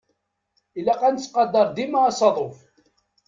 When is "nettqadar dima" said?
1.15-1.99